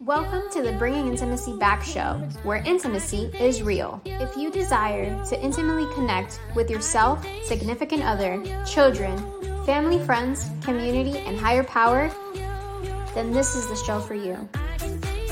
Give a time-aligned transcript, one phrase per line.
[0.00, 4.02] Welcome to the Bringing Intimacy Back show, where intimacy is real.
[4.04, 9.16] If you desire to intimately connect with yourself, significant other, children,
[9.64, 12.10] family, friends, community, and higher power,
[13.14, 14.36] then this is the show for you.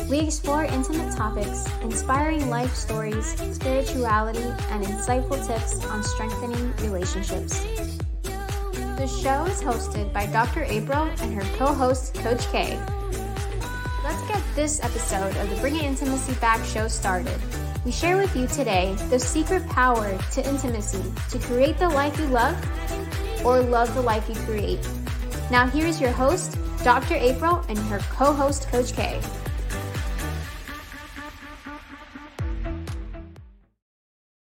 [0.09, 4.38] We explore intimate topics, inspiring life stories, spirituality,
[4.70, 7.59] and insightful tips on strengthening relationships.
[8.22, 10.62] The show is hosted by Dr.
[10.62, 12.79] April and her co host, Coach Kay.
[14.03, 17.39] Let's get this episode of the Bringing Intimacy Back show started.
[17.85, 22.25] We share with you today the secret power to intimacy to create the life you
[22.29, 22.57] love
[23.44, 24.89] or love the life you create.
[25.50, 27.14] Now, here's your host, Dr.
[27.14, 29.21] April, and her co host, Coach Kay.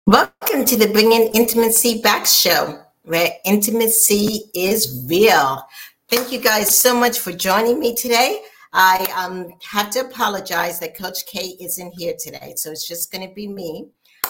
[0.08, 5.62] Welcome to the Bringing Intimacy Back show, where intimacy is real.
[6.10, 8.42] Thank you guys so much for joining me today.
[8.78, 13.26] I um, have to apologize that Coach Kay isn't here today, so it's just going
[13.26, 13.86] to be me.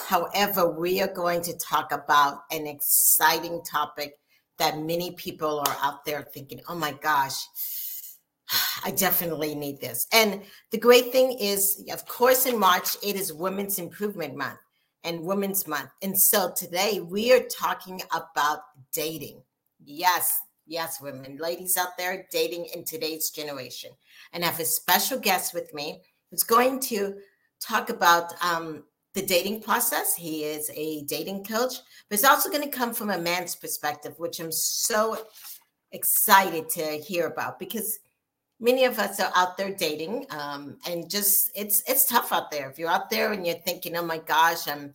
[0.07, 4.13] However, we are going to talk about an exciting topic
[4.57, 7.35] that many people are out there thinking, oh my gosh,
[8.85, 10.07] I definitely need this.
[10.13, 14.59] And the great thing is, of course, in March, it is Women's Improvement Month
[15.03, 15.89] and Women's Month.
[16.01, 18.59] And so today we are talking about
[18.93, 19.41] dating.
[19.83, 23.91] Yes, Yes, women, ladies out there dating in today's generation.
[24.33, 27.15] And I have a special guest with me who's going to
[27.61, 30.13] talk about um, the dating process.
[30.13, 31.75] He is a dating coach,
[32.09, 35.17] but it's also going to come from a man's perspective, which I'm so
[35.93, 37.99] excited to hear about because
[38.59, 42.69] many of us are out there dating um, and just it's it's tough out there
[42.69, 44.93] if you're out there and you're thinking oh my gosh i'm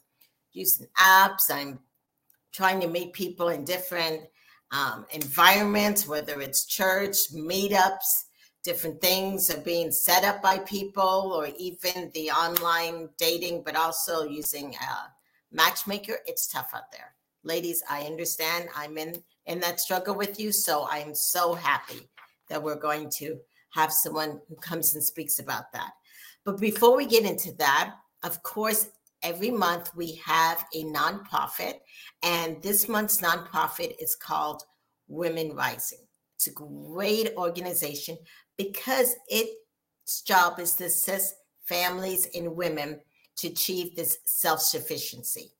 [0.52, 1.78] using apps i'm
[2.52, 4.20] trying to meet people in different
[4.72, 8.24] um, environments, whether it's church, meetups,
[8.64, 14.24] different things are being set up by people, or even the online dating, but also
[14.24, 16.18] using a matchmaker.
[16.26, 17.14] It's tough out there.
[17.44, 18.68] Ladies, I understand.
[18.74, 22.08] I'm in in that struggle with you, so I'm so happy
[22.48, 23.38] that we're going to
[23.70, 25.90] have someone who comes and speaks about that.
[26.44, 28.90] But before we get into that, of course,
[29.22, 31.74] every month we have a nonprofit,
[32.22, 34.62] and this month's nonprofit is called
[35.08, 36.06] Women Rising.
[36.36, 38.16] It's a great organization
[38.56, 41.34] because its job is to assist
[41.64, 43.00] families and women
[43.36, 45.52] to achieve this self sufficiency.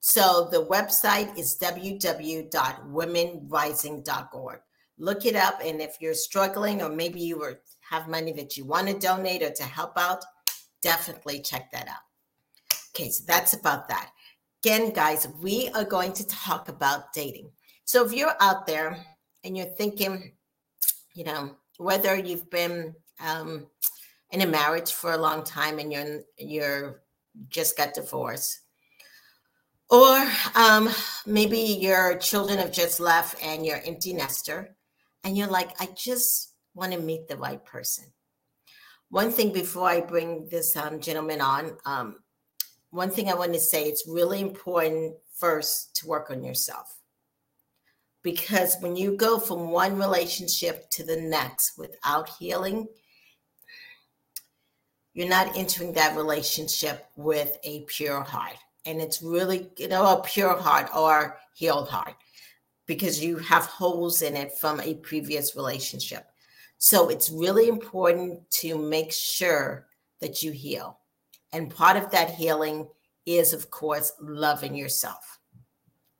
[0.00, 4.60] So the website is www.womenrising.org.
[4.98, 7.44] Look it up, and if you're struggling, or maybe you
[7.90, 10.24] have money that you want to donate or to help out,
[10.80, 12.05] definitely check that out.
[12.96, 14.10] Okay, so that's about that.
[14.64, 17.50] Again, guys, we are going to talk about dating.
[17.84, 18.96] So if you're out there
[19.44, 20.32] and you're thinking,
[21.14, 23.66] you know, whether you've been um,
[24.30, 27.02] in a marriage for a long time and you're you're
[27.50, 28.62] just got divorced,
[29.90, 30.88] or um,
[31.26, 34.74] maybe your children have just left and you're empty nester,
[35.22, 38.06] and you're like, I just want to meet the right person.
[39.10, 42.16] One thing before I bring this um, gentleman on, um,
[42.96, 46.98] one thing I want to say it's really important first to work on yourself.
[48.22, 52.88] Because when you go from one relationship to the next without healing,
[55.12, 58.56] you're not entering that relationship with a pure heart.
[58.84, 62.14] And it's really, you know, a pure heart or healed heart
[62.86, 66.26] because you have holes in it from a previous relationship.
[66.78, 69.86] So it's really important to make sure
[70.20, 70.98] that you heal.
[71.56, 72.86] And part of that healing
[73.24, 75.38] is, of course, loving yourself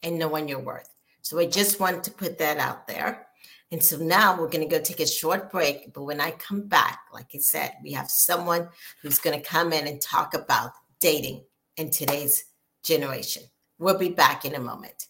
[0.02, 0.88] and knowing your worth.
[1.20, 3.26] So I just want to put that out there.
[3.70, 5.92] And so now we're going to go take a short break.
[5.92, 8.70] But when I come back, like I said, we have someone
[9.02, 10.70] who's going to come in and talk about
[11.00, 11.44] dating
[11.76, 12.46] in today's
[12.82, 13.42] generation.
[13.78, 15.04] We'll be back in a moment.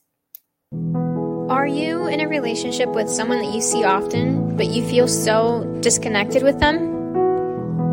[1.48, 5.62] Are you in a relationship with someone that you see often, but you feel so
[5.82, 6.95] disconnected with them?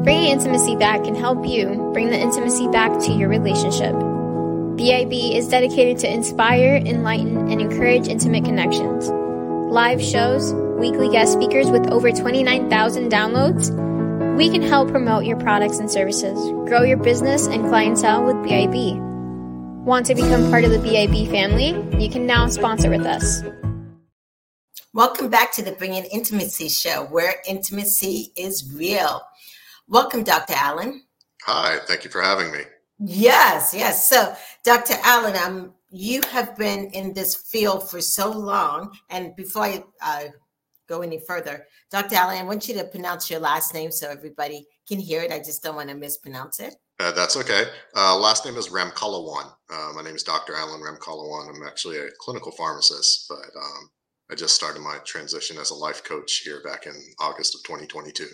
[0.03, 3.95] Bringing intimacy back can help you bring the intimacy back to your relationship.
[4.75, 9.09] BIB is dedicated to inspire, enlighten, and encourage intimate connections.
[9.09, 13.71] Live shows, weekly guest speakers with over 29,000 downloads,
[14.35, 18.97] we can help promote your products and services, grow your business and clientele with BIB.
[19.85, 21.69] Want to become part of the BIB family?
[21.97, 23.41] You can now sponsor with us.
[24.93, 29.21] Welcome back to the Bringing Intimacy Show, where intimacy is real.
[29.87, 30.53] Welcome, Dr.
[30.55, 31.03] Alan.
[31.43, 32.59] Hi, thank you for having me.
[32.99, 34.09] Yes, yes.
[34.09, 34.33] So,
[34.63, 34.95] Dr.
[35.03, 40.23] Alan, um, you have been in this field for so long, and before I uh,
[40.87, 42.15] go any further, Dr.
[42.15, 45.31] Alan, I want you to pronounce your last name so everybody can hear it.
[45.31, 46.75] I just don't want to mispronounce it.
[46.99, 47.65] Uh, that's okay.
[47.95, 49.51] Uh, last name is Ramkhalawan.
[49.69, 50.55] Uh, my name is Dr.
[50.55, 51.49] Alan Ramkhalawan.
[51.49, 53.89] I'm actually a clinical pharmacist, but um,
[54.31, 58.27] I just started my transition as a life coach here back in August of 2022.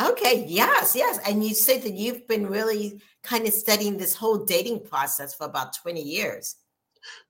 [0.00, 1.18] Okay, yes, yes.
[1.26, 5.46] And you say that you've been really kind of studying this whole dating process for
[5.46, 6.56] about 20 years.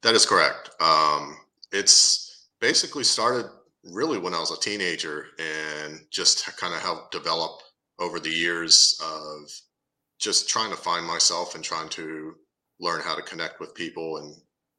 [0.03, 0.71] That is correct.
[0.81, 1.37] Um,
[1.73, 3.47] it's basically started
[3.85, 7.61] really when I was a teenager and just kind of helped develop
[7.99, 9.51] over the years of
[10.19, 12.35] just trying to find myself and trying to
[12.81, 14.35] learn how to connect with people and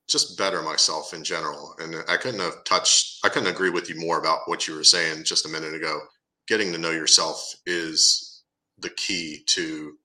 [0.10, 1.75] just better myself in general.
[1.80, 4.84] And I couldn't have touched, I couldn't agree with you more about what you were
[4.84, 6.00] saying just a minute ago.
[6.48, 8.44] Getting to know yourself is
[8.80, 9.98] the key to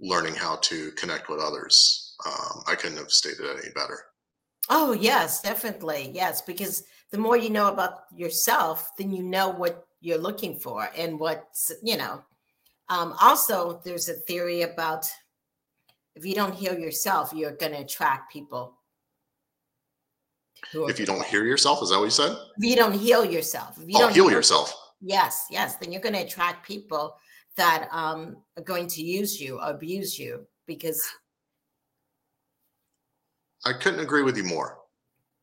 [0.00, 2.14] learning how to connect with others.
[2.26, 3.98] Um, I couldn't have stated it any better.
[4.68, 6.10] Oh, yes, definitely.
[6.12, 10.88] Yes, because the more you know about yourself, then you know what you're looking for
[10.96, 12.22] and what's, you know.
[12.88, 15.06] Um, also, there's a theory about
[16.14, 18.78] if you don't heal yourself, you're going to attract people.
[20.72, 22.36] If you don't hear yourself, is that what you said?
[22.58, 24.74] If you don't heal yourself, if you oh, don't heal yourself.
[25.00, 25.76] Yes, yes.
[25.76, 27.16] Then you're going to attract people
[27.56, 31.06] that um, are going to use you, abuse you, because
[33.64, 34.78] I couldn't agree with you more.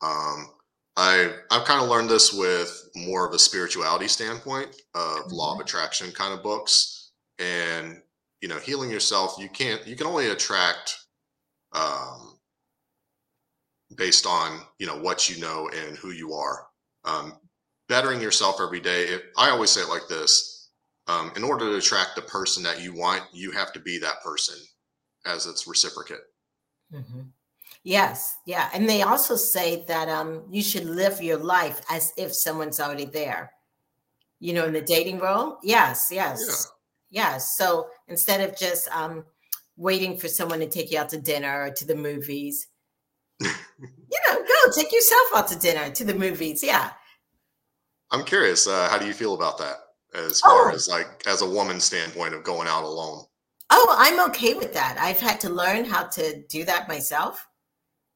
[0.02, 0.50] Um,
[0.96, 5.34] I I've kind of learned this with more of a spirituality standpoint of mm-hmm.
[5.34, 5.64] law of mm-hmm.
[5.64, 8.02] attraction kind of books, and
[8.42, 9.36] you know, healing yourself.
[9.40, 9.86] You can't.
[9.88, 10.98] You can only attract
[11.74, 12.38] um,
[13.96, 16.68] based on you know what you know and who you are.
[17.06, 17.34] Um,
[17.88, 19.04] bettering yourself every day.
[19.04, 20.70] If, I always say it like this:
[21.08, 24.22] um, in order to attract the person that you want, you have to be that
[24.24, 24.56] person
[25.26, 26.20] as its reciprocate.
[26.94, 27.22] Mm-hmm.
[27.84, 28.70] Yes, yeah.
[28.74, 33.06] And they also say that um you should live your life as if someone's already
[33.06, 33.52] there.
[34.40, 35.58] You know, in the dating role.
[35.64, 36.70] Yes, yes.
[37.10, 37.24] Yeah.
[37.24, 37.58] Yes.
[37.58, 39.26] So instead of just um
[39.76, 42.68] waiting for someone to take you out to dinner or to the movies,
[43.42, 43.50] you
[44.28, 46.64] know, go take yourself out to dinner, to the movies.
[46.64, 46.92] Yeah.
[48.14, 49.78] I'm curious, uh, how do you feel about that
[50.14, 50.74] as far oh.
[50.74, 53.26] as like as a woman standpoint of going out alone?
[53.72, 54.98] Oh, I'm okay with that.
[55.00, 57.48] I've had to learn how to do that myself.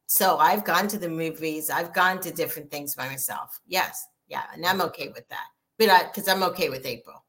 [0.06, 3.60] So I've gone to the movies, I've gone to different things by myself.
[3.66, 4.06] Yes.
[4.28, 4.44] Yeah.
[4.54, 5.48] And I'm okay with that.
[5.80, 7.24] But I because I'm okay with April.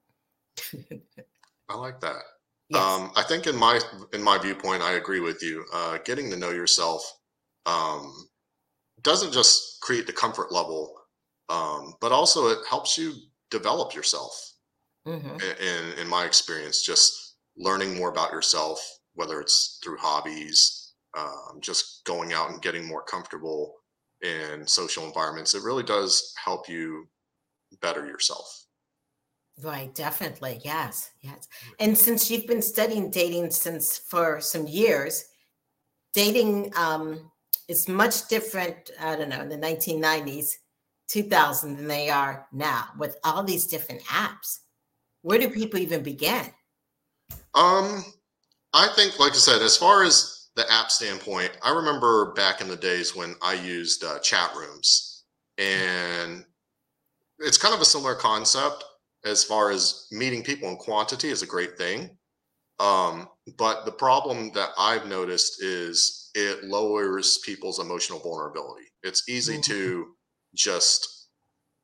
[1.69, 2.23] I like that.
[2.69, 2.83] Yes.
[2.83, 3.81] Um, I think in my
[4.13, 5.65] in my viewpoint, I agree with you.
[5.73, 7.19] Uh, getting to know yourself
[7.65, 8.29] um,
[9.03, 10.98] doesn't just create the comfort level,
[11.49, 13.15] um, but also it helps you
[13.51, 14.53] develop yourself.
[15.07, 15.39] Mm-hmm.
[15.41, 18.79] In, in my experience, just learning more about yourself,
[19.15, 23.75] whether it's through hobbies, um, just going out and getting more comfortable
[24.23, 27.09] in social environments, it really does help you
[27.81, 28.67] better yourself.
[29.63, 30.61] Right, definitely.
[30.65, 31.49] Yes, yes.
[31.81, 35.25] And since you've been studying dating since for some years,
[36.13, 37.31] dating um,
[37.67, 40.53] is much different, I don't know, in the 1990s,
[41.09, 44.59] 2000 than they are now with all these different apps.
[45.23, 46.47] Where do people even begin?
[47.55, 48.05] Um,
[48.73, 52.69] I think, like I said, as far as the app standpoint, I remember back in
[52.69, 55.25] the days when I used uh, chat rooms,
[55.57, 56.45] and
[57.39, 58.85] it's kind of a similar concept
[59.25, 62.11] as far as meeting people in quantity is a great thing.
[62.81, 68.87] Um, but the problem that I've noticed is it lowers people's emotional vulnerability.
[69.03, 69.73] It's easy mm-hmm.
[69.73, 70.07] to
[70.55, 71.29] just,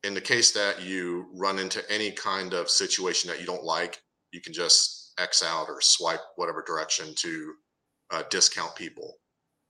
[0.02, 4.00] in the case that you run into any kind of situation that you don't like,
[4.32, 7.54] you can just X out or swipe whatever direction to
[8.10, 9.14] uh, discount people.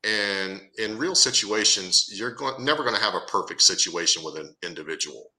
[0.05, 4.55] And in real situations, you're going, never going to have a perfect situation with an
[4.63, 5.33] individual.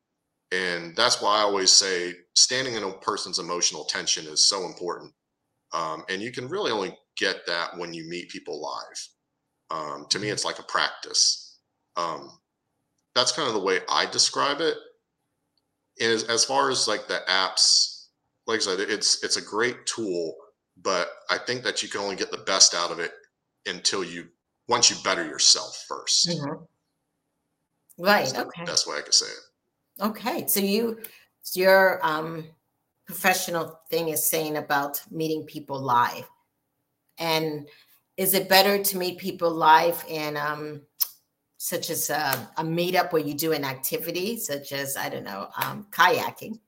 [0.52, 5.14] And that's why I always say standing in a person's emotional tension is so important.
[5.74, 9.08] Um, and you can really only get that when you meet people live.
[9.72, 10.34] Um, to me, mm-hmm.
[10.34, 11.60] it's like a practice.
[11.96, 12.32] Um,
[13.16, 14.78] that's kind of the way I describe it.
[15.98, 18.08] Is as far as like the apps,
[18.48, 20.36] like I said, it's it's a great tool
[20.82, 23.12] but I think that you can only get the best out of it
[23.66, 24.28] until you
[24.68, 26.64] once you better yourself 1st mm-hmm.
[27.98, 28.26] Right.
[28.26, 28.66] That's okay.
[28.66, 30.04] Best way I could say it.
[30.04, 30.48] Okay.
[30.48, 31.00] So you
[31.54, 32.44] your um
[33.06, 36.28] professional thing is saying about meeting people live.
[37.20, 37.70] And
[38.18, 40.82] is it better to meet people live in um
[41.66, 45.50] such as a, a meetup where you do an activity such as I don't know
[45.64, 46.60] um, kayaking?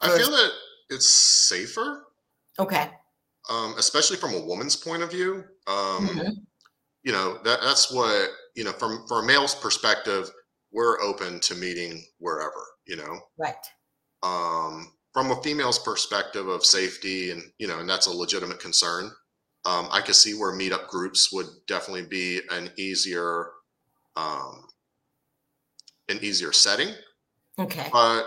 [0.00, 0.50] I feel that
[0.88, 2.04] it's safer
[2.58, 2.88] Okay.
[3.50, 5.44] Um, especially from a woman's point of view.
[5.66, 6.30] Um, mm-hmm.
[7.02, 10.30] You know, that, that's what, you know, from, from a male's perspective,
[10.72, 12.64] we're open to meeting wherever.
[12.86, 13.18] you know?
[13.38, 13.54] Right.
[14.22, 19.10] Um, from a female's perspective of safety and, you know, and that's a legitimate concern.
[19.66, 23.48] Um, I could see where meetup groups would definitely be an easier,
[24.16, 24.66] um,
[26.08, 26.88] an easier setting.
[27.58, 27.88] Okay.
[27.92, 28.24] But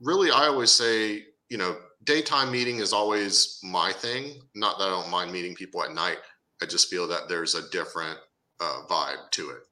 [0.00, 4.40] really, I always say, you know, daytime meeting is always my thing.
[4.54, 6.18] Not that I don't mind meeting people at night.
[6.62, 8.18] I just feel that there's a different
[8.60, 9.62] uh, vibe to it.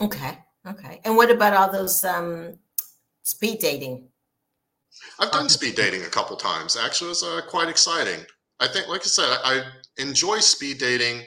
[0.00, 0.38] Okay.
[0.66, 1.00] Okay.
[1.04, 2.58] And what about all those um,
[3.22, 4.08] speed dating?
[5.20, 6.76] I've done speed dating a couple times.
[6.76, 8.20] Actually, it's uh, quite exciting.
[8.60, 11.22] I think, like I said, I, I enjoy speed dating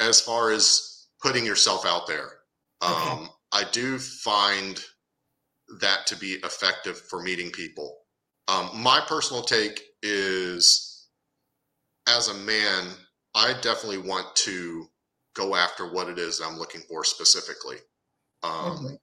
[0.00, 2.30] as far as putting yourself out there.
[2.80, 3.26] Um, okay.
[3.52, 4.80] I do find
[5.80, 7.96] that to be effective for meeting people.
[8.48, 11.08] Um, my personal take is
[12.08, 12.88] as a man,
[13.34, 14.86] I definitely want to
[15.34, 17.76] go after what it is I'm looking for specifically.
[18.42, 18.94] Um, mm-hmm.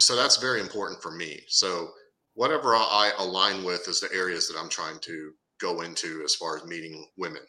[0.00, 1.40] So that's very important for me.
[1.48, 1.90] So
[2.34, 6.56] whatever I align with is the areas that I'm trying to go into as far
[6.56, 7.42] as meeting women.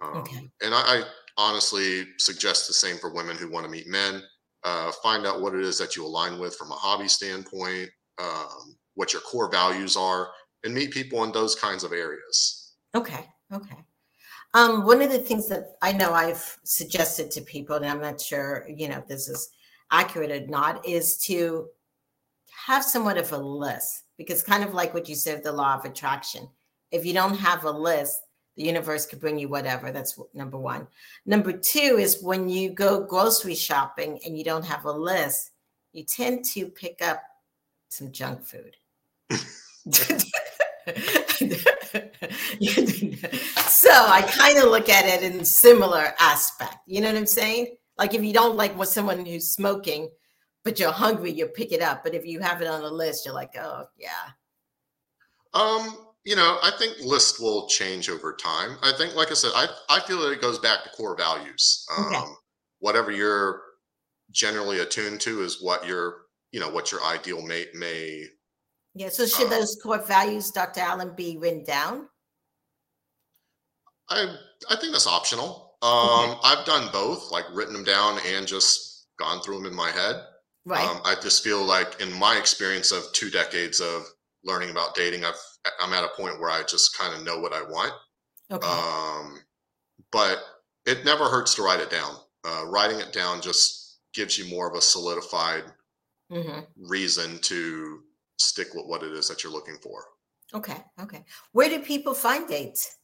[0.00, 0.48] Um, okay.
[0.62, 1.02] And I, I,
[1.36, 4.22] honestly suggest the same for women who want to meet men.
[4.64, 8.76] Uh, find out what it is that you align with from a hobby standpoint, um,
[8.94, 10.30] what your core values are,
[10.64, 12.72] and meet people in those kinds of areas.
[12.94, 13.28] Okay.
[13.52, 13.76] Okay.
[14.54, 18.20] Um, one of the things that I know I've suggested to people, and I'm not
[18.20, 19.50] sure, you know, if this is
[19.90, 21.68] accurate or not, is to
[22.66, 25.84] have somewhat of a list because kind of like what you said the law of
[25.84, 26.48] attraction
[26.90, 28.20] if you don't have a list
[28.56, 30.86] the universe could bring you whatever that's number one
[31.26, 35.50] number two is when you go grocery shopping and you don't have a list
[35.92, 37.22] you tend to pick up
[37.88, 38.76] some junk food
[39.30, 39.40] so
[43.90, 48.14] i kind of look at it in similar aspect you know what i'm saying like
[48.14, 50.08] if you don't like what someone who's smoking
[50.64, 52.02] but you're hungry, you pick it up.
[52.02, 54.32] But if you have it on the list, you're like, oh yeah.
[55.52, 58.78] Um, you know, I think list will change over time.
[58.82, 61.86] I think, like I said, I I feel that it goes back to core values.
[61.96, 62.24] Um, okay.
[62.80, 63.60] whatever you're
[64.30, 68.24] generally attuned to is what your you know what your ideal mate may.
[68.94, 69.10] Yeah.
[69.10, 70.80] So should uh, those core values, Dr.
[70.80, 72.08] Alan, be written down?
[74.08, 74.34] I
[74.70, 75.76] I think that's optional.
[75.82, 76.40] Um, okay.
[76.44, 80.16] I've done both, like written them down and just gone through them in my head.
[80.64, 80.88] Right.
[80.88, 84.06] Um, I just feel like in my experience of two decades of
[84.44, 85.34] learning about dating, I've
[85.80, 87.92] I'm at a point where I just kind of know what I want.
[88.50, 88.66] Okay.
[88.66, 89.40] Um,
[90.12, 90.38] but
[90.86, 92.16] it never hurts to write it down.
[92.44, 95.64] Uh, writing it down just gives you more of a solidified
[96.30, 96.60] mm-hmm.
[96.76, 98.02] reason to
[98.38, 100.04] stick with what it is that you're looking for.
[100.52, 100.76] Okay.
[101.00, 101.24] Okay.
[101.52, 102.96] Where do people find dates?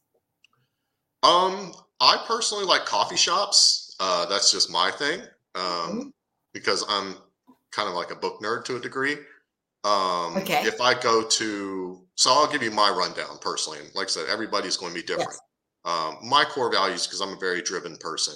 [1.22, 3.96] Um, I personally like coffee shops.
[3.98, 5.20] Uh, that's just my thing.
[5.54, 6.08] Um, mm-hmm.
[6.52, 7.16] because I'm
[7.72, 9.16] kind of like a book nerd to a degree.
[9.84, 10.62] Um, okay.
[10.64, 13.78] If I go to, so I'll give you my rundown personally.
[13.78, 15.30] And like I said, everybody's going to be different.
[15.30, 15.40] Yes.
[15.86, 18.34] Um, my core values, because I'm a very driven person,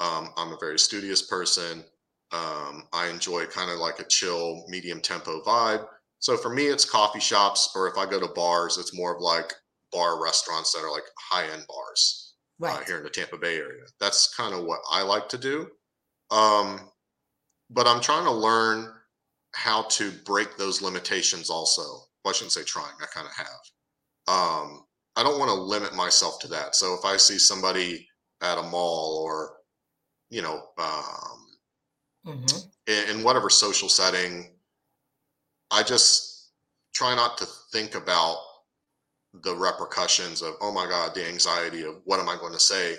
[0.00, 1.84] um, I'm a very studious person.
[2.32, 5.84] Um, I enjoy kind of like a chill, medium tempo vibe.
[6.20, 9.20] So for me, it's coffee shops, or if I go to bars, it's more of
[9.20, 9.52] like
[9.92, 12.80] bar restaurants that are like high end bars uh, right.
[12.80, 13.82] uh, here in the Tampa Bay area.
[13.98, 15.68] That's kind of what I like to do.
[16.30, 16.88] Um,
[17.68, 18.92] but I'm trying to learn
[19.52, 21.82] how to break those limitations also.
[22.24, 23.46] Well, I shouldn't say trying, I kind of have.
[24.28, 24.84] Um,
[25.16, 26.76] I don't want to limit myself to that.
[26.76, 28.06] So if I see somebody
[28.42, 29.56] at a mall or,
[30.30, 31.46] you know, um,
[32.26, 32.58] mm-hmm.
[32.86, 34.52] in, in whatever social setting,
[35.70, 36.50] I just
[36.94, 38.38] try not to think about
[39.42, 42.96] the repercussions of, oh my God, the anxiety of what am I going to say,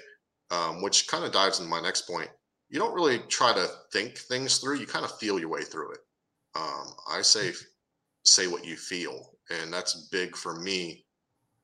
[0.49, 2.29] um, which kind of dives into my next point
[2.71, 4.77] you don't really try to think things through.
[4.77, 5.99] You kind of feel your way through it.
[6.55, 7.51] Um, I say
[8.23, 11.05] say what you feel, and that's big for me,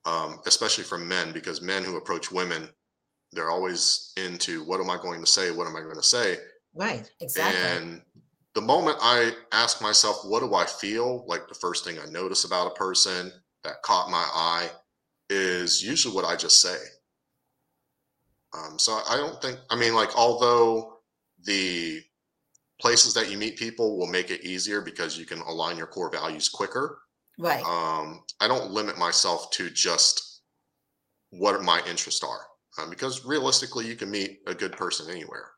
[0.05, 2.69] um, especially for men, because men who approach women,
[3.31, 5.51] they're always into what am I going to say?
[5.51, 6.37] What am I going to say?
[6.73, 7.09] Right.
[7.19, 7.59] Exactly.
[7.59, 8.01] And
[8.55, 11.25] the moment I ask myself, what do I feel?
[11.27, 13.31] Like the first thing I notice about a person
[13.63, 14.69] that caught my eye
[15.29, 16.77] is usually what I just say.
[18.53, 20.99] Um, so I don't think, I mean, like, although
[21.43, 22.01] the
[22.79, 26.11] places that you meet people will make it easier because you can align your core
[26.11, 26.99] values quicker.
[27.39, 27.63] Right.
[27.63, 30.41] Um, I don't limit myself to just
[31.31, 35.51] what my interests are um, because realistically, you can meet a good person anywhere.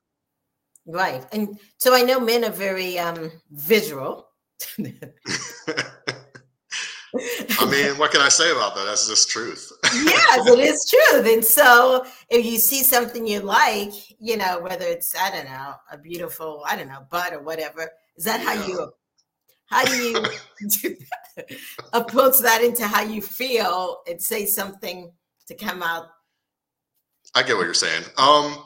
[0.86, 1.26] Right.
[1.32, 4.28] And so I know men are very um, visual.
[7.60, 8.86] I mean, what can I say about that?
[8.86, 9.72] That's just truth.
[9.94, 11.28] yes, it is truth.
[11.28, 15.74] And so if you see something you like, you know, whether it's, I don't know,
[15.92, 18.56] a beautiful, I don't know, butt or whatever, is that yeah.
[18.56, 18.94] how you
[19.70, 20.26] how do you
[21.94, 25.12] approach that into how you feel and say something
[25.48, 26.08] to come out?
[27.36, 28.04] I get what you're saying.
[28.18, 28.64] Um,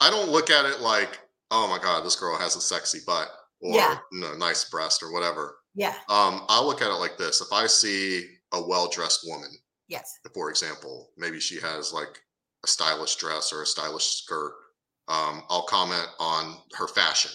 [0.00, 1.20] I don't look at it like,
[1.52, 3.28] oh my god, this girl has a sexy butt
[3.60, 3.98] or Yeah.
[4.12, 5.58] you know, nice breast or whatever.
[5.74, 5.94] Yeah.
[6.08, 9.50] Um, I look at it like this: if I see a well-dressed woman,
[9.88, 10.18] Yes.
[10.34, 12.20] for example, maybe she has like
[12.64, 14.54] a stylish dress or a stylish skirt,
[15.08, 17.30] um, I'll comment on her fashion.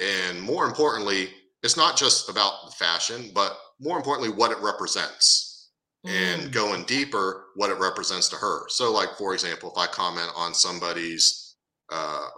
[0.00, 1.30] And more importantly,
[1.62, 5.70] it's not just about the fashion, but more importantly, what it represents
[6.04, 6.52] and Mm.
[6.52, 8.68] going deeper, what it represents to her.
[8.68, 11.56] So, like, for example, if I comment on somebody's,
[11.90, 12.28] uh,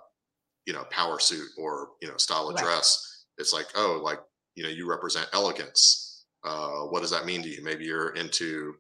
[0.67, 2.65] you know, power suit or, you know, style of Right.
[2.65, 4.21] dress, it's like, oh, like,
[4.55, 6.25] you know, you represent elegance.
[6.45, 7.63] Uh, what does that mean to you?
[7.63, 8.77] Maybe you're into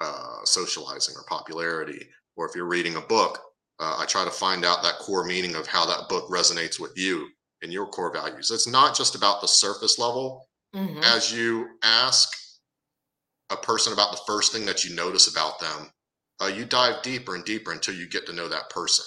[0.00, 3.45] uh, socializing or popularity, or if you're reading a book,
[3.78, 6.96] uh, I try to find out that core meaning of how that book resonates with
[6.96, 7.28] you
[7.62, 8.50] and your core values.
[8.50, 10.48] It's not just about the surface level.
[10.74, 11.02] Mhm.
[11.02, 12.36] As you ask
[13.50, 15.92] a person about the first thing that you notice about them,
[16.40, 19.04] uh, you dive deeper and deeper until you get to know that person.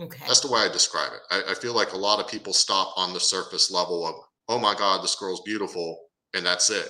[0.00, 0.24] Okay.
[0.26, 1.20] That's the way I describe it.
[1.30, 4.14] I, I feel like a lot of people stop on the surface level of,
[4.48, 6.88] oh my God, this girl's beautiful, and that's it.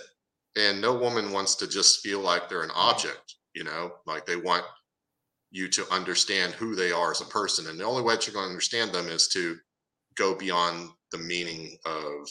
[0.57, 4.37] And no woman wants to just feel like they're an object, you know, like they
[4.37, 4.65] want
[5.51, 7.67] you to understand who they are as a person.
[7.69, 9.57] And the only way that you're going to understand them is to
[10.15, 12.29] go beyond the meaning of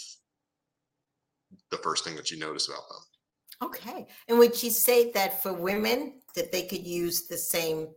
[1.71, 3.69] the first thing that you notice about them.
[3.69, 4.07] Okay.
[4.27, 7.87] And would you say that for women that they could use the same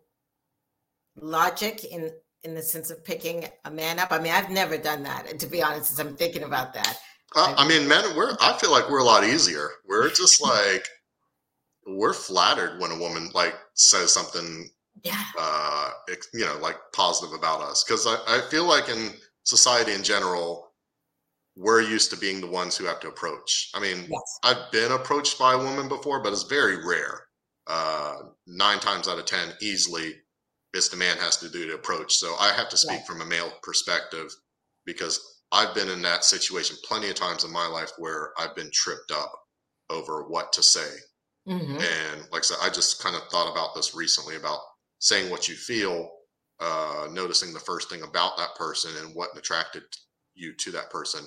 [1.17, 2.11] logic in
[2.45, 4.11] in the sense of picking a man up?
[4.11, 6.99] I mean, I've never done that, and to be honest, as I'm thinking about that.
[7.37, 9.71] Uh, I mean, men, we're, I feel like we're a lot easier.
[9.87, 10.87] We're just like,
[11.87, 14.69] we're flattered when a woman like says something
[15.03, 15.23] Yeah.
[15.39, 15.91] uh
[16.35, 19.11] you know like positive about us because I, I feel like in
[19.45, 20.73] society in general
[21.57, 24.39] we're used to being the ones who have to approach i mean Yes.
[24.45, 27.27] i've been approached by a woman before but it's very rare
[27.67, 28.17] uh
[28.47, 30.15] nine times out of ten easily
[30.75, 33.07] it's the man has to do the approach so i have to speak Right.
[33.07, 34.31] from a male perspective
[34.87, 35.21] because
[35.53, 39.11] i've been in that situation plenty of times in my life where i've been tripped
[39.13, 39.33] up
[39.91, 40.89] over what to say
[41.47, 44.61] hmm and like I said, I just kind of thought about this recently about
[45.03, 46.13] saying what you feel,
[46.61, 49.83] uh, noticing the first thing about that person and what attracted
[50.35, 51.25] you to that person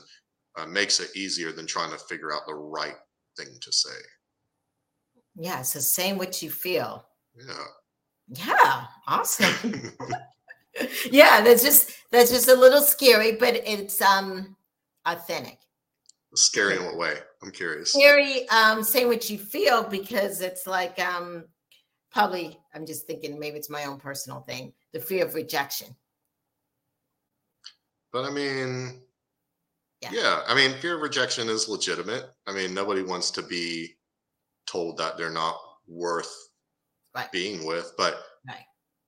[0.58, 2.96] uh, makes it easier than trying to figure out the right
[3.38, 3.90] thing to say.
[5.36, 5.62] Yeah.
[5.62, 7.06] So saying what you feel.
[7.36, 7.66] Yeah.
[8.30, 8.86] Yeah.
[9.08, 9.92] Awesome.
[11.12, 11.42] yeah.
[11.42, 14.56] That's just that's just a little scary, but it's um
[15.06, 15.58] authentic.
[16.34, 17.16] Scary in what way?
[17.44, 17.92] I'm curious.
[17.92, 21.44] scary um saying what you feel because it's like um
[22.16, 25.96] probably i'm just thinking maybe it's my own personal thing the fear of rejection
[28.14, 29.02] But I mean,
[30.02, 30.12] Yeah.
[30.14, 30.44] yeah.
[30.48, 32.24] I mean, fear of rejection is legitimate.
[32.48, 33.98] I mean, nobody wants to be
[34.68, 36.34] told that they're not worth
[37.14, 37.30] Right.
[37.34, 38.66] being with, but Right.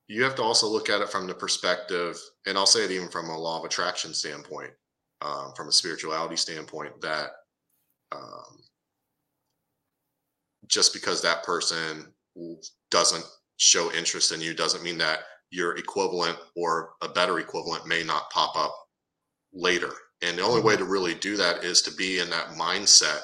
[0.07, 3.09] you have to also look at it from the perspective, and I'll say it even
[3.09, 4.73] from a law of attraction standpoint,
[5.21, 7.31] um, from a spirituality standpoint, that
[8.11, 8.61] um,
[10.67, 12.13] just because that person
[12.91, 13.25] doesn't
[13.57, 15.19] show interest in you doesn't mean that
[15.49, 18.75] your equivalent or a better equivalent may not pop up
[19.53, 19.91] later.
[20.21, 23.21] And the only way to really do that is to be in that mindset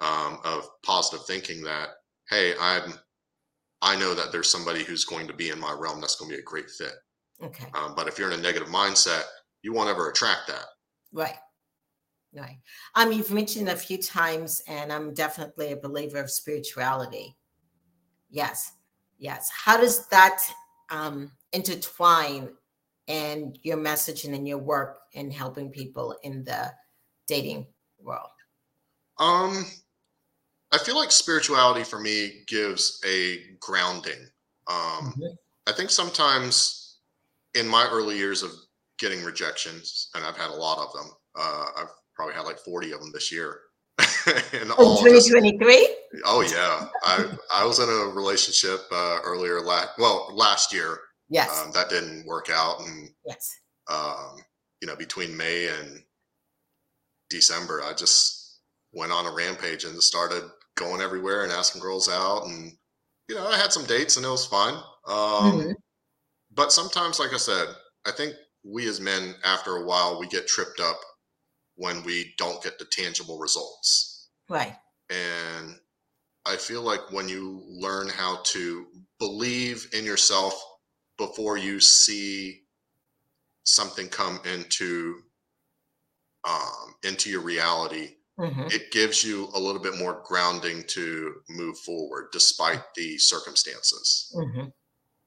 [0.00, 1.88] um, of positive thinking that,
[2.28, 2.94] hey, I'm,
[3.80, 6.36] I know that there's somebody who's going to be in my realm that's going to
[6.36, 6.94] be a great fit.
[7.42, 9.22] okay Um, but if you're in a negative mindset,
[9.62, 10.64] you won't ever attract that.
[11.12, 11.36] right
[12.34, 12.58] right
[12.94, 17.36] um you've mentioned a few times and i'm definitely a believer of spirituality
[18.32, 18.74] yes
[19.18, 20.40] yes how does that
[20.90, 22.56] um intertwine
[23.08, 26.72] in your message and in your work in helping people in the
[27.28, 27.66] dating
[28.00, 28.30] world
[29.18, 29.64] Um,
[30.72, 34.28] I feel like spirituality for me gives a grounding.
[34.66, 35.36] Um, Mhm.
[35.66, 36.98] I think sometimes
[37.54, 38.52] in my early years of
[38.98, 41.12] getting rejections, and I've had a lot of them.
[41.36, 43.60] Uh, I've probably had like 40 of them this year.
[44.78, 45.88] oh, 2023
[46.26, 51.62] oh yeah, I I was in a relationship uh, earlier last well last year yes
[51.64, 53.50] um, that didn't work out, and yes
[53.90, 54.36] um,
[54.80, 56.02] you know between May and
[57.30, 58.58] December, I just
[58.92, 60.42] went on a rampage and just started
[60.76, 62.72] going everywhere and asking girls out, and
[63.28, 64.74] you know I had some dates and it was fun.
[65.06, 65.74] Um, Mhm.
[66.54, 67.66] But sometimes, like I said,
[68.04, 71.00] I think we as men, after a while, we get tripped up
[71.76, 74.11] when we don't get the tangible results.
[74.48, 74.76] Right
[75.10, 75.78] And
[76.44, 78.86] I feel like when you learn how to
[79.18, 80.60] believe in yourself
[81.18, 82.62] before you see
[83.64, 85.20] something come into
[86.44, 88.66] um, into your reality, mm-hmm.
[88.66, 94.34] it gives you a little bit more grounding to move forward despite the circumstances.
[94.36, 94.66] Mm-hmm.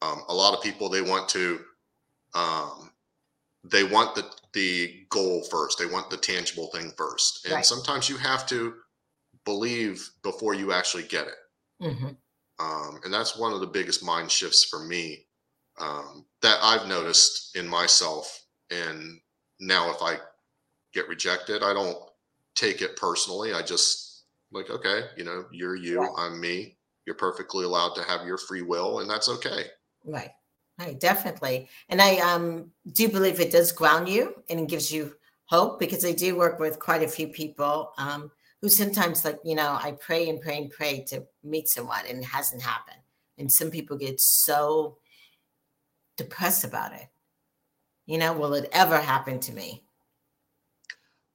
[0.02, 1.62] Um, a lot of people they want to
[2.34, 2.92] um,
[3.64, 5.80] they want the the goal first.
[5.80, 7.66] They want the tangible thing first, and right.
[7.66, 8.74] sometimes you have to
[9.46, 11.84] believe before you actually get it.
[11.84, 12.10] Mm-hmm.
[12.60, 15.26] Um, and that's one of the biggest mind shifts for me
[15.80, 18.46] um, that I've noticed in myself.
[18.72, 19.20] And
[19.60, 20.18] now, if I
[20.94, 21.98] get rejected, I don't
[22.56, 23.54] take it personally.
[23.54, 26.12] I just like, okay, you know, you're you, right.
[26.18, 26.78] I'm me.
[27.06, 29.66] You're perfectly allowed to have your free will, and that's okay.
[30.04, 30.32] Right.
[30.78, 31.70] Right, definitely.
[31.88, 36.04] And I um, do believe it does ground you and it gives you hope because
[36.04, 38.30] I do work with quite a few people um,
[38.66, 42.24] who sometimes, like, you know, I pray and pray and pray to meet someone and
[42.24, 42.98] it hasn't happened.
[43.38, 44.98] And some people get so
[46.18, 47.08] depressed about it.
[48.08, 49.84] You know, will it ever happen to me?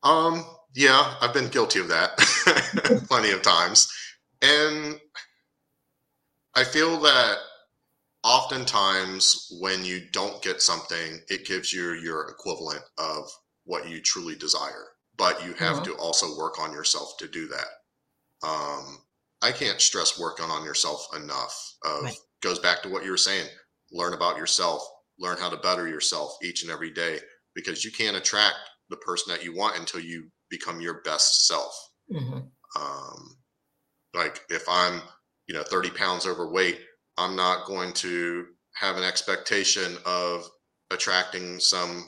[0.03, 2.17] Um, yeah, I've been guilty of that
[3.09, 3.89] plenty of times.
[4.43, 4.99] And
[6.57, 7.37] I feel that
[8.25, 13.31] oftentimes when you don't get something, it gives you your equivalent of
[13.67, 14.89] what you truly desire.
[15.21, 15.85] But you have mm-hmm.
[15.85, 17.67] to also work on yourself to do that.
[18.43, 19.01] Um,
[19.43, 21.75] I can't stress working on yourself enough.
[21.85, 22.17] Of right.
[22.41, 23.47] goes back to what you were saying.
[23.93, 24.83] Learn about yourself.
[25.19, 27.19] Learn how to better yourself each and every day
[27.55, 28.57] because you can't attract
[28.89, 31.73] the person that you want until you become your best self.
[32.11, 32.39] Mm-hmm.
[32.81, 33.37] Um,
[34.15, 35.03] like if I'm,
[35.49, 36.81] you know, 30 pounds overweight,
[37.19, 40.49] I'm not going to have an expectation of
[40.91, 42.07] attracting some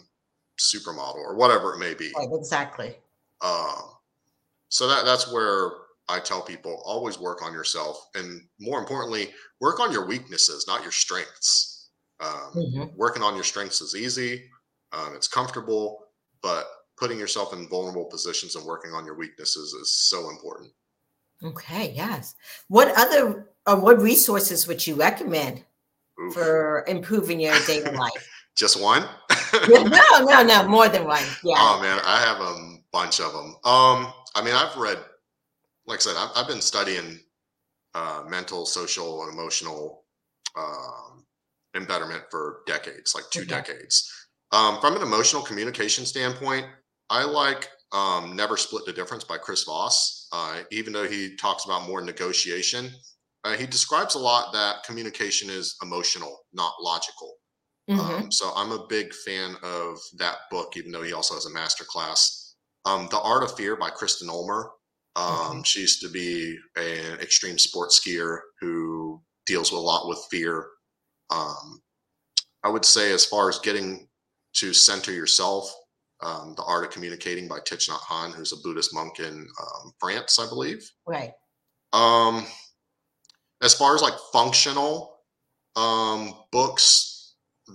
[0.63, 2.13] supermodel or whatever it may be.
[2.17, 2.97] Right, exactly.
[3.41, 3.91] Um,
[4.69, 5.73] so that that's where
[6.09, 9.29] I tell people always work on yourself, and more importantly,
[9.61, 11.89] work on your weaknesses, not your strengths.
[12.21, 12.85] Um, mm-hmm.
[12.97, 14.45] Working on your strengths is easy,
[14.93, 16.07] um, it's comfortable,
[16.43, 20.71] but putting yourself in vulnerable positions and working on your weaknesses is so important.
[21.43, 22.35] Okay, yes.
[22.69, 25.65] What other or what resources would you recommend
[26.21, 26.35] Oof.
[26.35, 28.29] for improving your daily life?
[28.55, 29.05] Just one?
[29.69, 31.23] No, no, no, more than one.
[31.43, 31.55] Yeah.
[31.59, 33.57] Oh man, I have a bunch of them.
[33.65, 34.99] Um, I mean, I've read,
[35.87, 37.19] like I said, I've, I've been studying
[37.95, 40.05] uh, mental, social, and emotional
[40.57, 41.25] um,
[41.75, 43.51] embetterment for decades, like two okay.
[43.51, 44.11] decades.
[44.53, 46.67] Um, from an emotional communication standpoint,
[47.11, 50.29] I like um, Never Split the Difference by Chris Voss.
[50.33, 52.91] Uh, even though he talks about more negotiation,
[53.45, 57.35] uh, he describes a lot that communication is emotional, not logical.
[57.91, 58.25] Mm-hmm.
[58.25, 61.53] Um, so I'm a big fan of that book, even though he also has a
[61.53, 62.55] master class.
[62.85, 64.71] Um, the Art of Fear by Kristen Ulmer.
[65.15, 65.63] Um, mm-hmm.
[65.63, 70.67] She used to be an extreme sports skier who deals with a lot with fear.
[71.31, 71.81] Um,
[72.65, 74.09] I would say, as far as getting
[74.55, 75.73] to center yourself,
[76.23, 79.93] um, The Art of Communicating by Thich Nhat Hanh, who's a Buddhist monk in um,
[79.99, 80.89] France, I believe.
[81.07, 81.33] Right.
[81.93, 82.47] Um,
[83.63, 85.19] as far as like functional
[85.77, 87.12] um, books,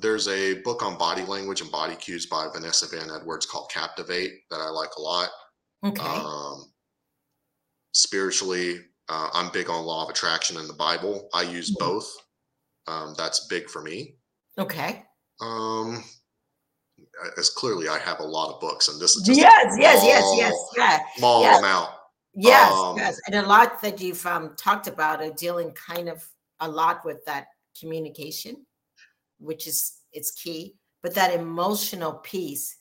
[0.02, 4.42] there's a book on body language and body cues by Vanessa Van Edwards called Captivate
[4.50, 5.30] that I like a lot.
[5.86, 6.02] Okay.
[6.02, 6.72] Um,
[7.94, 8.80] spiritually,
[9.10, 11.30] uh, I'm big on law of attraction in the Bible.
[11.34, 11.86] I use mm-hmm.
[11.86, 12.16] both.
[12.88, 14.16] Um, that's big for me.
[14.58, 15.04] Okay.
[15.42, 16.04] Um,
[17.38, 20.24] as clearly I have a lot of books, and this is just yes, yes, yes,
[20.36, 21.60] yes, yeah, small yes.
[21.60, 21.92] amount.
[22.34, 26.24] Yes, um, yes, and a lot that you've um, talked about are dealing kind of
[26.60, 27.48] a lot with that
[27.80, 28.66] communication,
[29.40, 32.78] which is it's key, but that emotional piece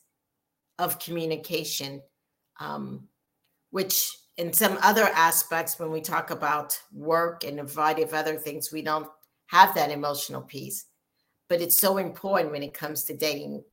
[0.79, 2.01] of communication,
[2.59, 3.07] um,
[3.71, 8.35] which in some other aspects, when we talk about work and a variety of other
[8.35, 9.07] things, we don't
[9.47, 10.85] have that emotional piece.
[11.49, 13.63] But it's so important when it comes to dating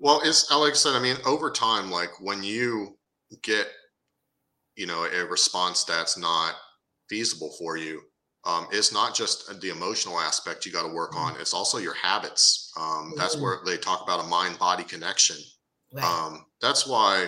[0.00, 0.94] well, it's like I said.
[0.94, 2.96] I mean, over time, like when you
[3.42, 3.68] get,
[4.74, 6.54] you know, a response that's not
[7.08, 8.00] feasible for you,
[8.44, 11.34] um, it's not just the emotional aspect you got to work on.
[11.38, 12.72] It's also your habits.
[12.78, 13.44] Um, that's mm-hmm.
[13.44, 15.36] where they talk about a mind-body connection.
[15.92, 16.04] Right.
[16.04, 17.26] Um, that's why,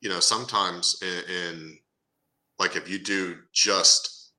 [0.00, 1.78] you know, sometimes in, in
[2.58, 4.32] like if you do just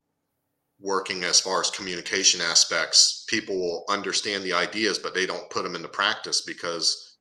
[0.82, 5.64] working as far as communication aspects, people will understand the ideas, but they don't put
[5.64, 7.18] them into practice because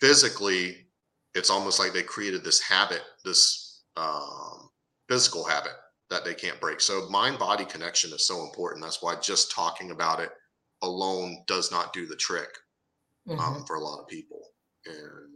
[0.00, 0.76] physically,
[1.34, 4.70] it's almost like they created this habit, this um,
[5.08, 5.72] physical habit
[6.14, 6.80] that they can't break.
[6.80, 8.82] So mind body connection is so important.
[8.82, 10.30] That's why just talking about it
[10.82, 12.48] alone does not do the trick
[13.28, 13.64] um, mm-hmm.
[13.64, 14.40] for a lot of people.
[14.86, 15.30] And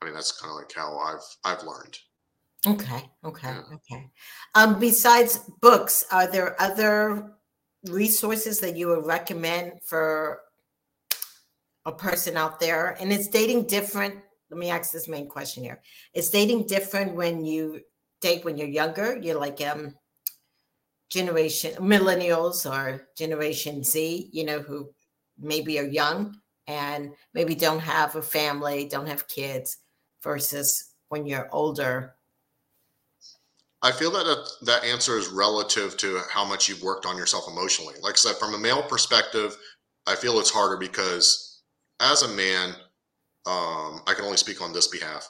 [0.00, 1.98] I mean, that's kind of like how I've I've learned.
[2.66, 3.10] Okay.
[3.24, 3.48] Okay.
[3.48, 3.62] Yeah.
[3.74, 4.10] Okay.
[4.54, 7.32] Um, besides books, are there other
[7.88, 10.40] resources that you would recommend for
[11.86, 14.16] a person out there and it's dating different
[14.50, 15.80] let me ask this main question here.
[16.14, 17.80] Is dating different when you
[18.20, 19.16] date when you're younger?
[19.16, 19.94] You're like um
[21.10, 24.90] generation millennials or generation Z, you know, who
[25.38, 29.78] maybe are young and maybe don't have a family, don't have kids
[30.22, 32.14] versus when you're older
[33.80, 37.94] I feel that that answer is relative to how much you've worked on yourself emotionally.
[38.02, 39.56] Like I said, from a male perspective,
[40.06, 41.62] I feel it's harder because
[42.00, 42.70] as a man,
[43.46, 45.28] um, I can only speak on this behalf.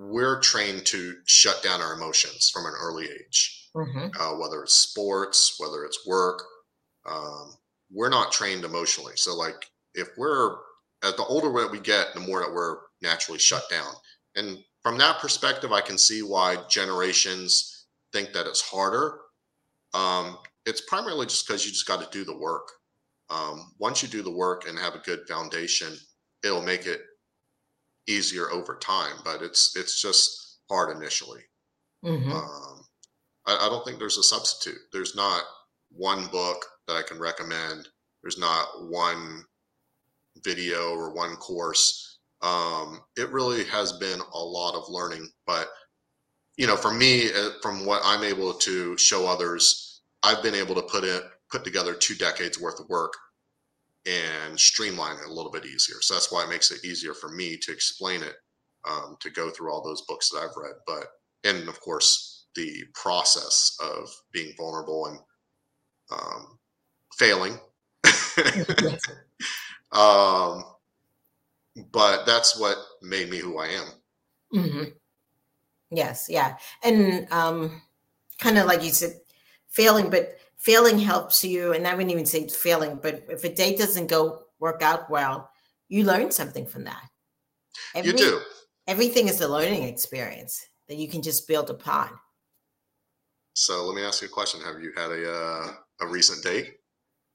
[0.00, 4.08] We're trained to shut down our emotions from an early age, mm-hmm.
[4.18, 6.40] uh, whether it's sports, whether it's work.
[7.04, 7.54] Um,
[7.90, 9.14] we're not trained emotionally.
[9.16, 10.52] So, like, if we're
[11.02, 13.92] at the older we get, the more that we're naturally shut down.
[14.36, 19.18] And from that perspective, I can see why generations think that it's harder.
[19.94, 22.68] Um, it's primarily just because you just got to do the work.
[23.30, 25.92] Um, once you do the work and have a good foundation,
[26.44, 27.00] it'll make it
[28.08, 29.16] easier over time.
[29.24, 31.42] But it's it's just hard initially.
[32.04, 32.32] Mm-hmm.
[32.32, 32.84] Um,
[33.46, 34.78] I, I don't think there's a substitute.
[34.92, 35.42] There's not
[35.90, 37.88] one book that I can recommend.
[38.22, 39.44] There's not one
[40.44, 42.18] video or one course.
[42.42, 45.68] Um, it really has been a lot of learning, but
[46.56, 50.74] you know, for me, uh, from what I'm able to show others, I've been able
[50.74, 53.14] to put it put together two decades worth of work
[54.08, 55.96] and streamline it a little bit easier.
[56.00, 58.36] So that's why it makes it easier for me to explain it,
[58.88, 60.74] um, to go through all those books that I've read.
[60.86, 61.06] But
[61.44, 65.18] and of course, the process of being vulnerable and
[66.10, 66.58] um,
[67.18, 67.58] failing.
[69.92, 70.64] um,
[71.92, 73.86] but that's what made me who I am.
[74.54, 74.84] Mm-hmm.
[75.90, 76.56] Yes, yeah.
[76.82, 77.82] And um
[78.38, 79.20] kind of like you said,
[79.68, 83.78] failing, but failing helps you, and I wouldn't even say failing, but if a date
[83.78, 85.50] doesn't go work out well,
[85.88, 87.08] you learn something from that.
[87.94, 88.40] Every, you do.
[88.86, 92.10] Everything is a learning experience that you can just build upon.
[93.54, 94.60] So let me ask you a question.
[94.60, 96.76] Have you had a uh, a recent date?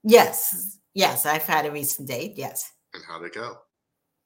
[0.02, 0.78] Yes.
[0.94, 2.34] Yes, I've had a recent date.
[2.36, 2.72] Yes.
[2.94, 3.58] And how did it go?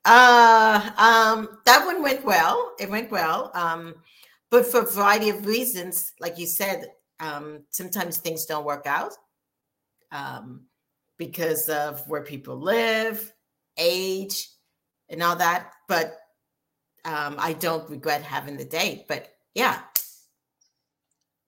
[0.04, 2.72] Uh um that one went well.
[2.78, 3.50] It went well.
[3.54, 3.96] Um
[4.50, 6.86] but for a variety of reasons, like you said,
[7.20, 9.12] um, sometimes things don't work out
[10.12, 10.62] um,
[11.16, 13.32] because of where people live,
[13.76, 14.48] age,
[15.08, 15.72] and all that.
[15.88, 16.16] But
[17.04, 19.06] um, I don't regret having the date.
[19.08, 19.80] But yeah.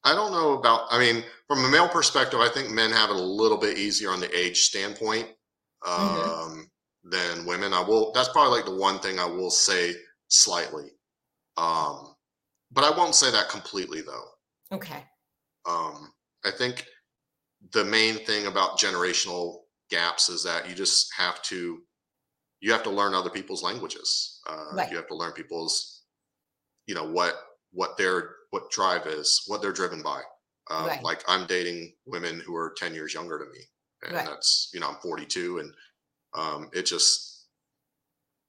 [0.02, 3.16] I don't know about, I mean, from a male perspective, I think men have it
[3.16, 5.28] a little bit easier on the age standpoint
[5.84, 6.52] mm-hmm.
[6.52, 6.70] um,
[7.04, 7.74] than women.
[7.74, 9.94] I will, that's probably like the one thing I will say
[10.28, 10.92] slightly.
[11.58, 12.14] Um,
[12.72, 14.24] but I won't say that completely though.
[14.72, 15.04] Okay.
[15.68, 16.12] Um,
[16.44, 16.86] I think
[17.72, 21.80] the main thing about generational gaps is that you just have to
[22.60, 24.40] you have to learn other people's languages.
[24.48, 24.90] Uh, right.
[24.90, 26.02] You have to learn people's,
[26.86, 27.34] you know, what
[27.72, 30.20] what their what drive is, what they're driven by.
[30.70, 31.02] Um, right.
[31.02, 33.60] Like I'm dating women who are ten years younger than me,
[34.02, 34.26] and right.
[34.26, 35.72] that's you know I'm 42, and
[36.34, 37.46] um, it just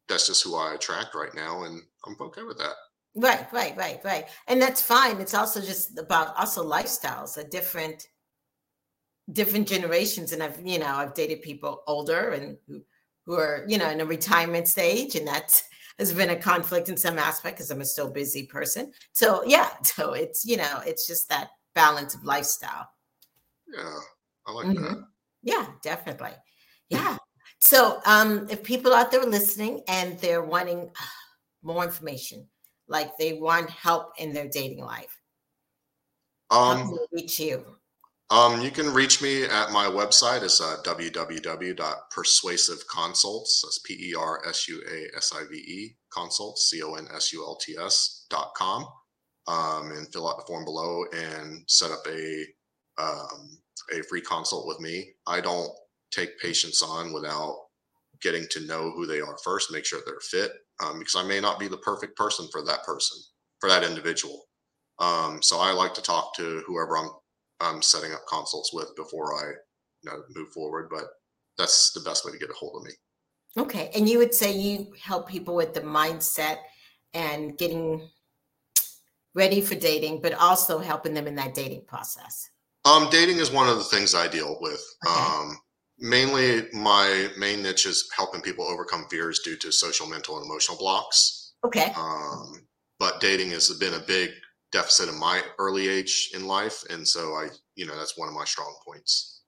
[0.08, 2.74] that's just who I attract right now, and I'm okay with that.
[3.16, 4.26] Right, right, right, right.
[4.48, 5.20] And that's fine.
[5.20, 8.08] It's also just about also lifestyles, a different
[9.32, 10.32] different generations.
[10.32, 12.82] And I've, you know, I've dated people older and who,
[13.26, 15.62] who are, you know, in a retirement stage, and that
[16.00, 18.92] has been a conflict in some aspect because I'm a still busy person.
[19.14, 22.90] So yeah, so it's you know, it's just that balance of lifestyle.
[23.68, 24.00] Yeah,
[24.48, 24.84] I like mm-hmm.
[24.84, 25.04] that.
[25.44, 26.32] Yeah, definitely.
[26.90, 27.18] Yeah.
[27.60, 30.90] So um if people out there listening and they're wanting
[31.64, 32.48] more information,
[32.92, 35.20] like they want help in their dating life?
[36.52, 37.66] Um, reach you?
[38.30, 40.44] Um, you can reach me at my website.
[40.44, 43.62] It's uh, www.persuasiveconsults.
[43.64, 47.08] That's P E R S U A S I V E consults, C O N
[47.14, 48.86] S U L T S dot com.
[49.48, 52.46] Um, and fill out the form below and set up a
[53.02, 53.58] um,
[53.92, 55.14] a free consult with me.
[55.28, 55.72] I don't
[56.12, 57.58] take patients on without
[58.22, 61.40] getting to know who they are first, make sure they're fit, um, because I may
[61.40, 63.18] not be the perfect person for that person,
[63.60, 64.46] for that individual.
[65.00, 67.10] Um, so I like to talk to whoever I'm,
[67.60, 69.52] I'm setting up consults with before I
[70.04, 70.90] you know, move forward.
[70.92, 71.06] But
[71.58, 72.94] that's the best way to get a hold of me.
[73.58, 73.92] Okay.
[73.96, 76.58] And you would say you help people with the mindset
[77.14, 78.10] and getting
[79.34, 82.50] ready for dating, but also helping them in that dating process.
[82.86, 84.84] Um, dating is one of the things I deal with.
[85.06, 85.16] Okay.
[85.16, 85.58] Um,
[86.02, 90.78] mainly my main niche is helping people overcome fears due to social, mental, and emotional
[90.78, 91.54] blocks.
[91.64, 91.94] Okay.
[91.96, 92.66] Um,
[93.00, 94.32] but dating has been a big
[94.72, 98.36] deficit in my early age in life, and so I, you know, that's one of
[98.36, 99.42] my strong points.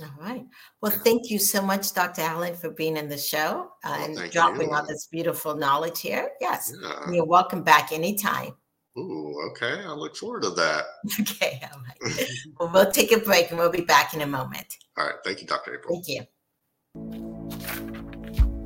[0.00, 0.44] All right.
[0.80, 2.22] Well, thank you so much, Dr.
[2.22, 4.74] Alan, for being in the show Well, and dropping you.
[4.74, 6.30] all this beautiful knowledge here.
[6.40, 6.72] Yes.
[6.80, 7.10] Yeah.
[7.12, 8.52] You're welcome back anytime.
[8.96, 9.82] Ooh, okay.
[9.84, 10.84] I look forward to that.
[11.20, 11.60] Okay.
[11.72, 12.28] All right.
[12.60, 14.76] well, we'll take a break and we'll be back in a moment.
[14.98, 15.14] All right.
[15.24, 15.74] Thank you, Dr.
[15.74, 15.94] April.
[15.94, 16.26] Thank you.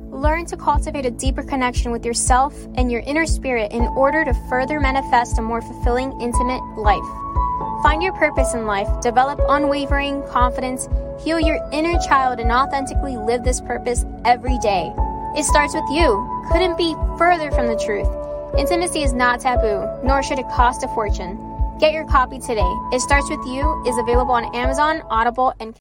[0.09, 4.33] Learn to cultivate a deeper connection with yourself and your inner spirit in order to
[4.49, 7.03] further manifest a more fulfilling, intimate life.
[7.83, 10.87] Find your purpose in life, develop unwavering confidence,
[11.21, 14.93] heal your inner child, and authentically live this purpose every day.
[15.35, 16.25] It starts with you.
[16.51, 18.07] Couldn't be further from the truth.
[18.57, 21.37] Intimacy is not taboo, nor should it cost a fortune.
[21.79, 22.71] Get your copy today.
[22.93, 25.75] It Starts With You is available on Amazon, Audible, and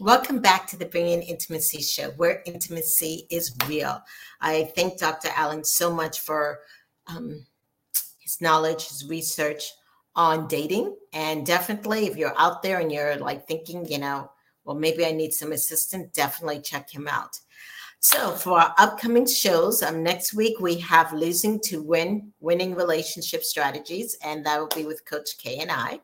[0.00, 4.00] Welcome back to the Bringing Intimacy Show, where intimacy is real.
[4.40, 5.28] I thank Dr.
[5.34, 6.60] Alan so much for
[7.08, 7.44] um,
[8.20, 9.72] his knowledge, his research
[10.14, 10.94] on dating.
[11.12, 14.30] And definitely, if you're out there and you're like thinking, you know,
[14.64, 17.40] well, maybe I need some assistance, definitely check him out.
[17.98, 23.42] So, for our upcoming shows, um, next week we have Losing to Win, Winning Relationship
[23.42, 25.98] Strategies, and that will be with Coach Kay and I.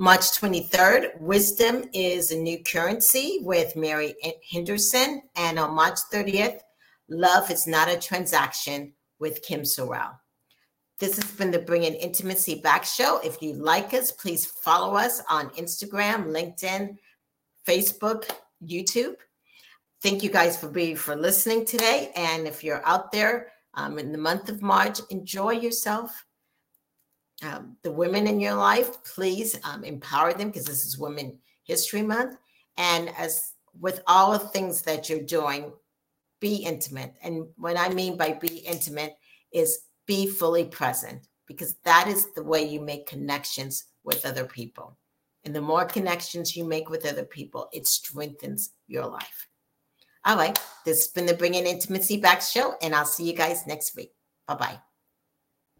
[0.00, 4.14] March 23rd, Wisdom is a New Currency with Mary
[4.48, 5.22] Henderson.
[5.34, 6.60] And on March 30th,
[7.08, 10.12] Love is Not a Transaction with Kim Sorrell.
[11.00, 13.18] This has been the Bringing Intimacy Back Show.
[13.24, 16.96] If you like us, please follow us on Instagram, LinkedIn,
[17.66, 18.30] Facebook,
[18.64, 19.16] YouTube.
[20.00, 22.12] Thank you guys for being for listening today.
[22.14, 26.24] And if you're out there um, in the month of March, enjoy yourself
[27.42, 32.02] um, the women in your life, please um, empower them because this is Women History
[32.02, 32.36] Month.
[32.76, 35.72] And as with all the things that you're doing,
[36.40, 37.14] be intimate.
[37.22, 39.16] And what I mean by be intimate
[39.52, 44.96] is be fully present because that is the way you make connections with other people.
[45.44, 49.48] And the more connections you make with other people, it strengthens your life.
[50.24, 53.66] All right, this has been the Bringing Intimacy Back show, and I'll see you guys
[53.66, 54.12] next week.
[54.46, 54.87] Bye bye.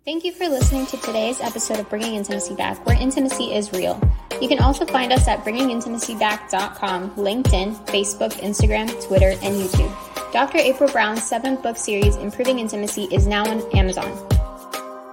[0.05, 4.01] Thank you for listening to today's episode of Bringing Intimacy Back, where intimacy is real.
[4.41, 10.33] You can also find us at bringingintimacyback.com, LinkedIn, Facebook, Instagram, Twitter, and YouTube.
[10.33, 10.59] Dr.
[10.59, 14.11] April Brown's seventh book series, Improving Intimacy, is now on Amazon.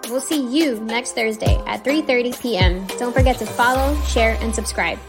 [0.10, 2.88] We'll see you next Thursday at 3:30 p.m.
[3.00, 5.00] Don't forget to follow, share, and subscribe.